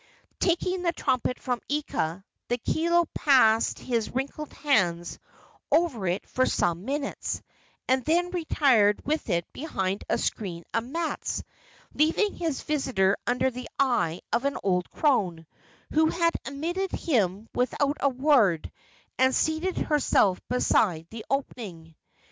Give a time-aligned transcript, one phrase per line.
[0.39, 5.19] Taking the trumpet from Ika, the kilo passed his wrinkled hands
[5.71, 7.43] over it for some minutes,
[7.87, 11.43] and then retired with it behind a screen of mats,
[11.93, 15.45] leaving his visitor under the eye of an old crone,
[15.93, 18.71] who had admitted him without a word
[19.19, 21.93] and seated herself beside the opening.